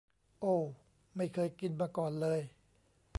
[0.41, 0.63] โอว
[1.15, 2.39] ไม่เคยกินมาก่อนเลย